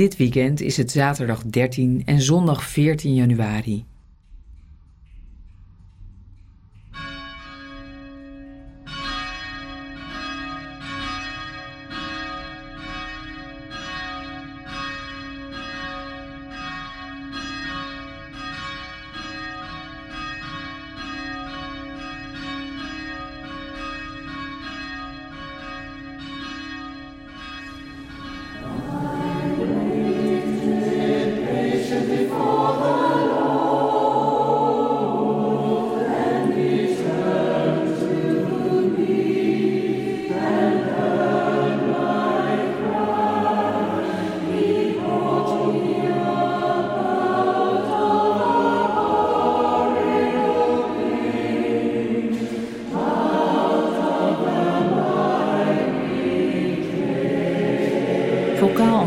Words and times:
Dit 0.00 0.16
weekend 0.16 0.60
is 0.60 0.76
het 0.76 0.90
zaterdag 0.90 1.42
13 1.42 2.02
en 2.04 2.20
zondag 2.20 2.64
14 2.64 3.14
januari. 3.14 3.84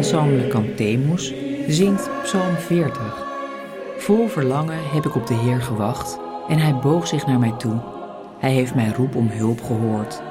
Ensemble 0.07 0.47
Cantemus 0.47 1.33
zingt 1.67 2.09
Psalm 2.23 2.55
40. 2.55 3.25
Vol 3.97 4.27
verlangen 4.27 4.79
heb 4.93 5.05
ik 5.05 5.15
op 5.15 5.27
de 5.27 5.33
Heer 5.33 5.61
gewacht 5.61 6.19
en 6.47 6.57
hij 6.57 6.75
boog 6.75 7.07
zich 7.07 7.25
naar 7.25 7.39
mij 7.39 7.53
toe. 7.57 7.79
Hij 8.39 8.51
heeft 8.51 8.75
mijn 8.75 8.93
roep 8.93 9.15
om 9.15 9.29
hulp 9.29 9.61
gehoord. 9.61 10.21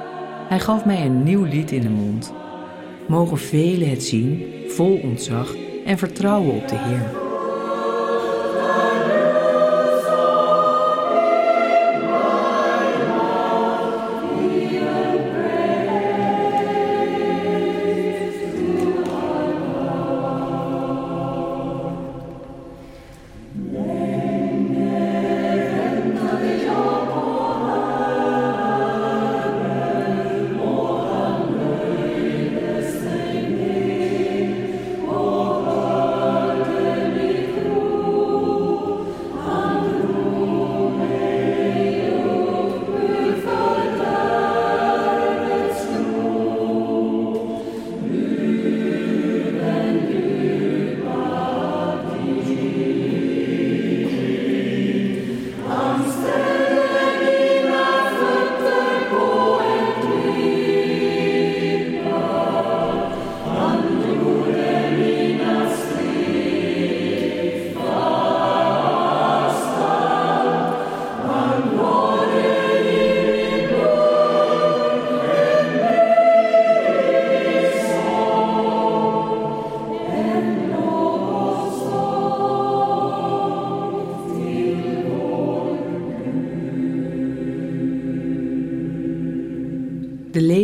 Hij 0.47 0.59
gaf 0.59 0.85
mij 0.85 1.05
een 1.05 1.23
nieuw 1.23 1.43
lied 1.43 1.71
in 1.71 1.81
de 1.81 1.89
mond. 1.89 2.33
Mogen 3.07 3.37
velen 3.37 3.89
het 3.89 4.03
zien, 4.03 4.45
vol 4.67 4.99
ontzag 5.03 5.55
en 5.85 5.97
vertrouwen 5.97 6.53
op 6.53 6.67
de 6.67 6.77
Heer. 6.77 7.26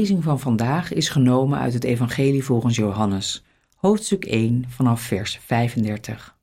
Lezing 0.04 0.24
van 0.24 0.40
vandaag 0.40 0.94
is 0.94 1.10
genomen 1.10 1.60
uit 1.60 1.74
het 1.74 1.84
Evangelie 1.84 2.44
volgens 2.44 2.76
Johannes, 2.76 3.44
hoofdstuk 3.76 4.26
1 4.26 4.66
vanaf 4.70 5.02
vers 5.02 5.38
35. 5.38 6.38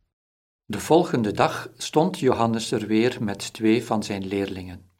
De 0.64 0.80
volgende 0.80 1.32
dag 1.32 1.70
stond 1.76 2.18
Johannes 2.18 2.70
er 2.70 2.86
weer 2.86 3.16
met 3.20 3.52
twee 3.52 3.84
van 3.84 4.02
zijn 4.02 4.26
leerlingen. 4.26 4.90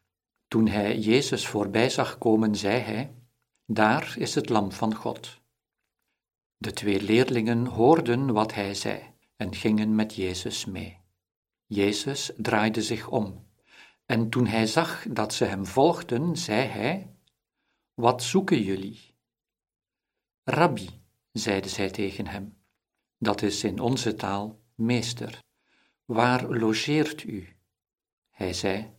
Toen 0.49 0.69
hij 0.69 0.99
Jezus 0.99 1.47
voorbij 1.47 1.91
zag 1.91 2.19
komen, 2.19 2.57
zei 2.57 2.79
hij: 2.81 3.15
Daar 3.67 4.15
is 4.19 4.35
het 4.35 4.49
Lam 4.49 4.73
van 4.73 4.95
God. 4.95 5.41
De 6.57 6.73
twee 6.73 7.03
leerlingen 7.03 7.67
hoorden 7.67 8.33
wat 8.33 8.55
hij 8.55 8.75
zei 8.75 9.01
en 9.37 9.55
gingen 9.55 9.95
met 9.95 10.15
Jezus 10.15 10.65
mee. 10.65 10.99
Jezus 11.67 12.33
draaide 12.37 12.83
zich 12.83 13.09
om 13.09 13.47
en 14.07 14.29
toen 14.29 14.47
hij 14.47 14.67
zag 14.67 15.07
dat 15.11 15.35
ze 15.35 15.45
hem 15.45 15.67
volgden, 15.67 16.37
zei 16.37 16.67
hij: 16.67 17.11
wat 18.01 18.23
zoeken 18.23 18.63
jullie? 18.63 19.15
Rabbi, 20.45 20.89
zeiden 21.33 21.71
zij 21.71 21.91
tegen 21.91 22.27
hem, 22.27 22.63
dat 23.19 23.43
is 23.43 23.65
in 23.65 23.81
onze 23.81 24.15
taal 24.15 24.63
meester. 24.75 25.39
Waar 26.05 26.49
logeert 26.49 27.23
u? 27.25 27.57
Hij 28.31 28.53
zei, 28.53 28.95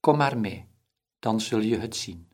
kom 0.00 0.16
maar 0.16 0.38
mee, 0.38 0.68
dan 1.18 1.40
zul 1.40 1.60
je 1.60 1.78
het 1.78 1.96
zien. 1.96 2.32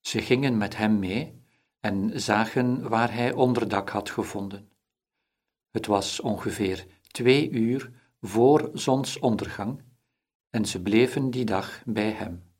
Ze 0.00 0.22
gingen 0.22 0.56
met 0.56 0.76
hem 0.76 0.98
mee 0.98 1.44
en 1.80 2.20
zagen 2.20 2.88
waar 2.88 3.12
hij 3.12 3.32
onderdak 3.32 3.88
had 3.88 4.10
gevonden. 4.10 4.72
Het 5.70 5.86
was 5.86 6.20
ongeveer 6.20 6.86
twee 7.06 7.50
uur 7.50 7.92
voor 8.20 8.70
zonsondergang 8.72 9.82
en 10.50 10.66
ze 10.66 10.82
bleven 10.82 11.30
die 11.30 11.44
dag 11.44 11.82
bij 11.84 12.10
hem. 12.10 12.51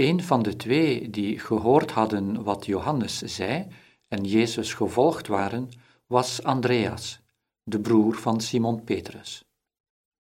Een 0.00 0.22
van 0.22 0.42
de 0.42 0.56
twee 0.56 1.10
die 1.10 1.38
gehoord 1.38 1.90
hadden 1.90 2.42
wat 2.42 2.66
Johannes 2.66 3.18
zei 3.18 3.66
en 4.08 4.24
Jezus 4.24 4.74
gevolgd 4.74 5.26
waren, 5.26 5.68
was 6.06 6.42
Andreas, 6.42 7.20
de 7.62 7.80
broer 7.80 8.14
van 8.14 8.40
Simon 8.40 8.84
Petrus. 8.84 9.44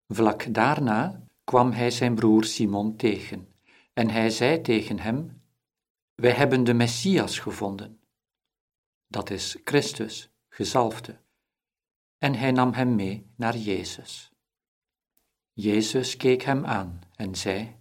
Vlak 0.08 0.54
daarna 0.54 1.24
kwam 1.44 1.72
hij 1.72 1.92
zijn 1.92 2.16
broer 2.16 2.44
Simon 2.44 2.96
tegen 2.96 3.48
en 3.94 4.10
hij 4.10 4.30
zei 4.30 4.62
tegen 4.62 5.00
hem: 5.00 5.42
Wij 6.16 6.32
hebben 6.32 6.64
de 6.64 6.74
Messias 6.74 7.40
gevonden. 7.40 8.00
Dat 9.08 9.30
is 9.30 9.58
Christus, 9.64 10.30
gezalfde. 10.50 11.18
En 12.18 12.36
hij 12.36 12.52
nam 12.52 12.74
hem 12.74 12.96
mee 12.96 13.32
naar 13.36 13.58
Jezus. 13.58 14.32
Jezus 15.54 16.18
keek 16.18 16.42
hem 16.42 16.66
aan 16.66 17.00
en 17.16 17.36
zei: 17.36 17.79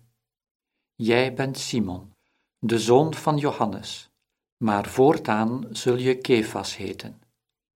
Jij 1.02 1.34
bent 1.34 1.58
Simon, 1.58 2.12
de 2.58 2.78
zoon 2.78 3.14
van 3.14 3.36
Johannes, 3.36 4.10
maar 4.56 4.86
voortaan 4.86 5.66
zul 5.70 5.96
je 5.96 6.18
Kefas 6.18 6.76
heten. 6.76 7.20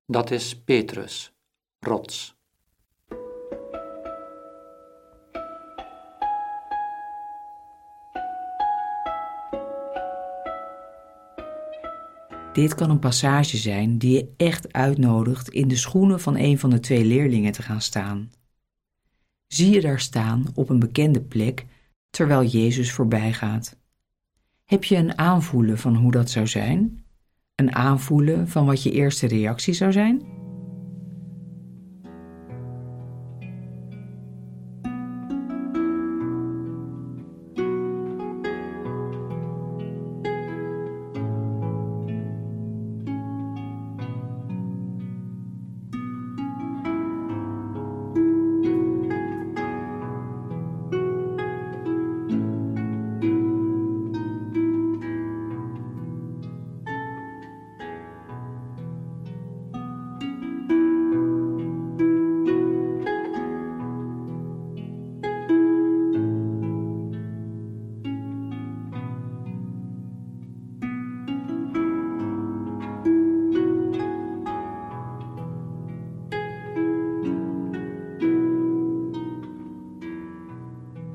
Dat 0.06 0.30
is 0.30 0.58
Petrus, 0.62 1.32
rots. 1.80 2.36
Dit 12.52 12.74
kan 12.74 12.90
een 12.90 12.98
passage 12.98 13.56
zijn 13.56 13.98
die 13.98 14.14
je 14.14 14.32
echt 14.36 14.72
uitnodigt 14.72 15.48
in 15.48 15.68
de 15.68 15.76
schoenen 15.76 16.20
van 16.20 16.36
een 16.36 16.58
van 16.58 16.70
de 16.70 16.80
twee 16.80 17.04
leerlingen 17.04 17.52
te 17.52 17.62
gaan 17.62 17.80
staan. 17.80 18.32
Zie 19.46 19.70
je 19.70 19.80
daar 19.80 20.00
staan 20.00 20.46
op 20.54 20.68
een 20.68 20.78
bekende 20.78 21.20
plek 21.20 21.66
terwijl 22.12 22.44
Jezus 22.44 22.92
voorbij 22.92 23.32
gaat. 23.32 23.76
Heb 24.64 24.84
je 24.84 24.96
een 24.96 25.18
aanvoelen 25.18 25.78
van 25.78 25.96
hoe 25.96 26.10
dat 26.10 26.30
zou 26.30 26.46
zijn? 26.46 27.04
Een 27.54 27.74
aanvoelen 27.74 28.48
van 28.48 28.66
wat 28.66 28.82
je 28.82 28.90
eerste 28.90 29.26
reactie 29.26 29.74
zou 29.74 29.92
zijn? 29.92 30.41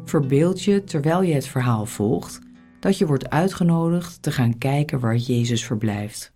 Verbeeld 0.07 0.63
je 0.63 0.83
terwijl 0.83 1.21
je 1.21 1.33
het 1.33 1.47
verhaal 1.47 1.85
volgt 1.85 2.39
dat 2.79 2.97
je 2.97 3.05
wordt 3.05 3.29
uitgenodigd 3.29 4.21
te 4.21 4.31
gaan 4.31 4.57
kijken 4.57 4.99
waar 4.99 5.15
Jezus 5.15 5.65
verblijft. 5.65 6.33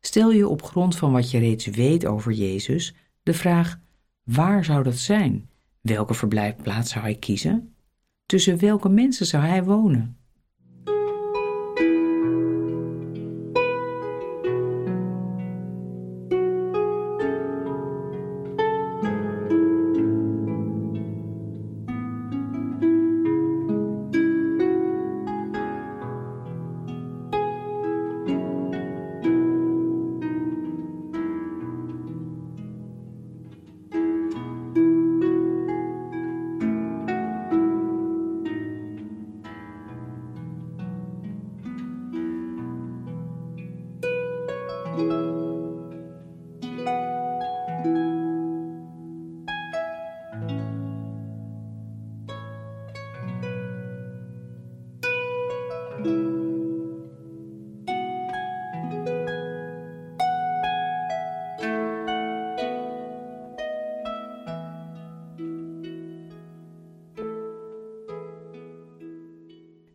Stel 0.00 0.32
je 0.32 0.48
op 0.48 0.62
grond 0.62 0.96
van 0.96 1.12
wat 1.12 1.30
je 1.30 1.38
reeds 1.38 1.66
weet 1.66 2.06
over 2.06 2.32
Jezus 2.32 2.94
de 3.22 3.34
vraag: 3.34 3.78
waar 4.22 4.64
zou 4.64 4.82
dat 4.82 4.96
zijn? 4.96 5.50
Welke 5.80 6.14
verblijfplaats 6.14 6.90
zou 6.90 7.04
hij 7.04 7.14
kiezen? 7.14 7.74
Tussen 8.26 8.58
welke 8.58 8.88
mensen 8.88 9.26
zou 9.26 9.44
hij 9.44 9.64
wonen? 9.64 10.17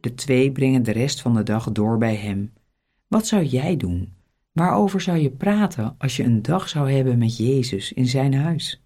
De 0.03 0.13
twee 0.13 0.51
brengen 0.51 0.83
de 0.83 0.91
rest 0.91 1.21
van 1.21 1.33
de 1.33 1.43
dag 1.43 1.71
door 1.71 1.97
bij 1.97 2.15
hem. 2.15 2.53
Wat 3.07 3.27
zou 3.27 3.43
jij 3.43 3.77
doen? 3.77 4.13
Waarover 4.51 5.01
zou 5.01 5.17
je 5.17 5.31
praten 5.31 5.95
als 5.97 6.17
je 6.17 6.23
een 6.23 6.41
dag 6.41 6.69
zou 6.69 6.91
hebben 6.91 7.17
met 7.17 7.37
Jezus 7.37 7.93
in 7.93 8.07
zijn 8.07 8.33
huis? 8.33 8.82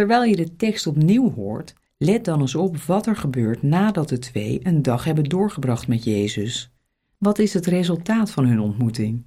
Terwijl 0.00 0.24
je 0.24 0.36
de 0.36 0.56
tekst 0.56 0.86
opnieuw 0.86 1.32
hoort, 1.32 1.74
let 1.96 2.24
dan 2.24 2.40
eens 2.40 2.54
op 2.54 2.76
wat 2.76 3.06
er 3.06 3.16
gebeurt 3.16 3.62
nadat 3.62 4.08
de 4.08 4.18
twee 4.18 4.60
een 4.62 4.82
dag 4.82 5.04
hebben 5.04 5.24
doorgebracht 5.24 5.88
met 5.88 6.04
Jezus. 6.04 6.70
Wat 7.18 7.38
is 7.38 7.54
het 7.54 7.66
resultaat 7.66 8.30
van 8.30 8.46
hun 8.46 8.60
ontmoeting? 8.60 9.24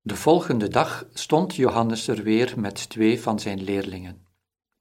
De 0.00 0.16
volgende 0.16 0.68
dag 0.68 1.08
stond 1.12 1.54
Johannes 1.54 2.08
er 2.08 2.22
weer 2.22 2.54
met 2.56 2.88
twee 2.88 3.20
van 3.20 3.40
zijn 3.40 3.62
leerlingen. 3.62 4.26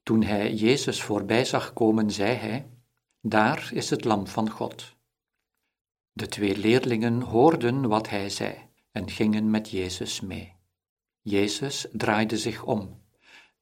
Toen 0.03 0.23
hij 0.23 0.53
Jezus 0.53 1.01
voorbij 1.01 1.45
zag 1.45 1.73
komen, 1.73 2.11
zei 2.11 2.35
hij: 2.35 2.65
Daar 3.21 3.69
is 3.73 3.89
het 3.89 4.03
Lam 4.05 4.27
van 4.27 4.49
God. 4.49 4.95
De 6.11 6.27
twee 6.27 6.57
leerlingen 6.57 7.21
hoorden 7.21 7.87
wat 7.87 8.09
hij 8.09 8.29
zei 8.29 8.55
en 8.91 9.09
gingen 9.09 9.49
met 9.49 9.69
Jezus 9.69 10.21
mee. 10.21 10.53
Jezus 11.21 11.87
draaide 11.91 12.37
zich 12.37 12.63
om 12.63 13.03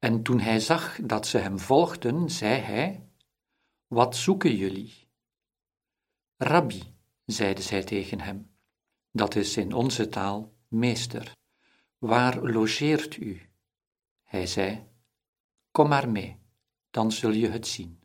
en 0.03 0.24
toen 0.24 0.39
hij 0.39 0.60
zag 0.60 1.00
dat 1.01 1.27
ze 1.27 1.38
hem 1.38 1.60
volgden, 1.60 2.29
zei 2.29 2.62
hij: 2.62 3.10
Wat 3.88 4.15
zoeken 4.15 4.55
jullie? 4.55 4.93
Rabbi, 6.38 6.95
zeiden 7.25 7.63
zij 7.63 7.83
tegen 7.83 8.19
hem, 8.19 8.55
dat 9.12 9.36
is 9.36 9.57
in 9.57 9.74
onze 9.74 10.07
taal 10.07 10.53
meester. 10.67 11.31
Waar 11.98 12.41
logeert 12.41 13.17
u? 13.17 13.41
Hij 14.24 14.48
zei: 14.48 14.88
Kom 15.72 15.88
maar 15.88 16.10
mee, 16.10 16.39
dan 16.89 17.12
zul 17.12 17.31
je 17.31 17.50
het 17.50 17.67
zien. 17.67 18.03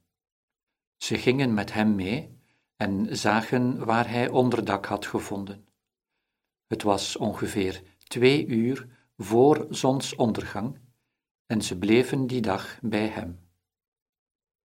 Ze 0.97 1.19
gingen 1.19 1.55
met 1.55 1.73
hem 1.73 1.95
mee 1.95 2.41
en 2.77 3.17
zagen 3.17 3.85
waar 3.85 4.09
hij 4.09 4.29
onderdak 4.29 4.87
had 4.87 5.07
gevonden. 5.07 5.69
Het 6.67 6.83
was 6.83 7.17
ongeveer 7.17 7.83
twee 8.05 8.47
uur 8.47 8.89
voor 9.17 9.67
zonsondergang 9.71 10.87
en 11.49 11.63
ze 11.63 11.79
bleven 11.79 12.27
die 12.27 12.41
dag 12.41 12.79
bij 12.83 13.07
hem. 13.07 13.39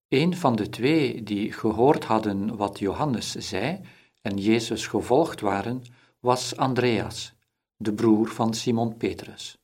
Een 0.08 0.36
van 0.36 0.56
de 0.56 0.70
twee 0.70 1.24
die 1.24 1.52
gehoord 1.52 2.04
hadden 2.04 2.56
wat 2.56 2.80
Johannes 2.80 3.32
zei 3.32 3.82
en 4.22 4.38
Jezus 4.38 4.88
gevolgd 4.88 5.42
waren, 5.42 5.82
was 6.20 6.58
Andreas, 6.58 7.34
de 7.76 7.94
broer 7.94 8.28
van 8.28 8.54
Simon 8.54 8.98
Petrus. 8.98 9.58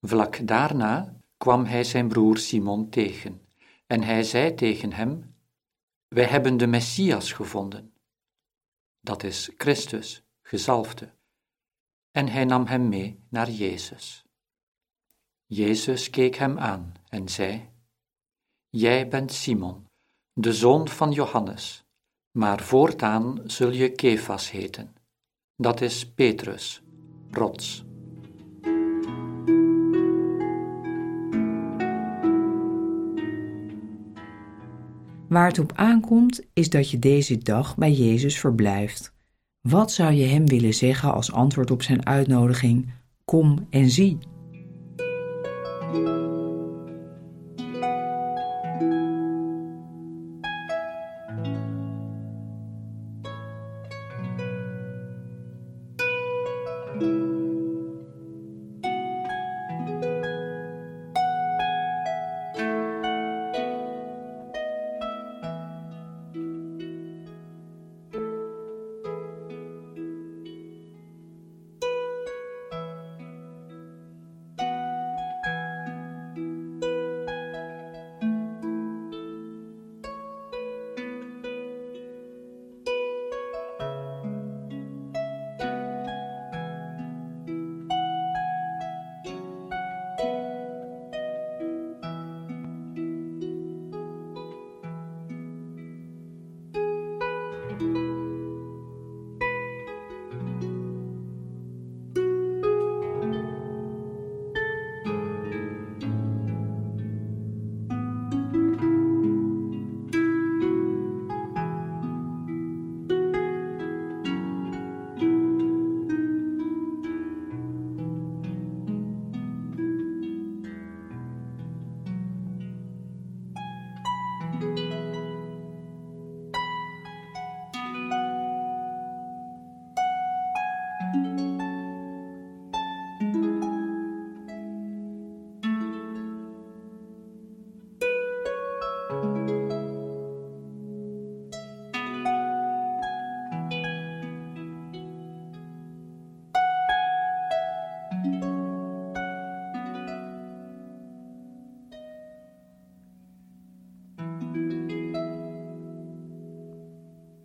Vlak 0.00 0.46
daarna 0.46 1.16
kwam 1.36 1.64
hij 1.64 1.84
zijn 1.84 2.08
broer 2.08 2.38
Simon 2.38 2.88
tegen 2.88 3.46
en 3.86 4.02
hij 4.02 4.22
zei 4.22 4.54
tegen 4.54 4.92
hem: 4.92 5.34
Wij 6.08 6.24
hebben 6.24 6.56
de 6.56 6.66
Messias 6.66 7.32
gevonden. 7.32 7.94
Dat 9.00 9.22
is 9.22 9.50
Christus, 9.56 10.22
gezalfde. 10.42 11.14
En 12.10 12.28
hij 12.28 12.44
nam 12.44 12.66
hem 12.66 12.88
mee 12.88 13.24
naar 13.28 13.50
Jezus. 13.50 14.24
Jezus 15.54 16.10
keek 16.10 16.36
hem 16.36 16.58
aan 16.58 16.92
en 17.08 17.28
zei: 17.28 17.68
Jij 18.68 19.08
bent 19.08 19.32
Simon, 19.32 19.86
de 20.32 20.52
zoon 20.52 20.88
van 20.88 21.12
Johannes, 21.12 21.84
maar 22.38 22.60
voortaan 22.60 23.40
zul 23.46 23.70
je 23.70 23.92
Kefas 23.92 24.50
heten. 24.50 24.94
Dat 25.56 25.80
is 25.80 26.06
Petrus, 26.06 26.82
rots. 27.30 27.84
Waar 35.28 35.46
het 35.46 35.58
op 35.58 35.72
aankomt, 35.74 36.42
is 36.52 36.70
dat 36.70 36.90
je 36.90 36.98
deze 36.98 37.38
dag 37.38 37.76
bij 37.76 37.92
Jezus 37.92 38.38
verblijft. 38.38 39.12
Wat 39.60 39.92
zou 39.92 40.12
je 40.12 40.26
hem 40.26 40.46
willen 40.46 40.74
zeggen 40.74 41.12
als 41.12 41.32
antwoord 41.32 41.70
op 41.70 41.82
zijn 41.82 42.06
uitnodiging: 42.06 42.92
Kom 43.24 43.66
en 43.70 43.90
zie? 43.90 44.18